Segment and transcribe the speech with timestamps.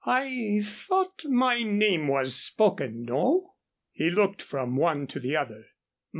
[0.03, 3.03] "I thought my name was spoken.
[3.03, 3.53] No?"
[3.91, 5.67] He looked from one to the other.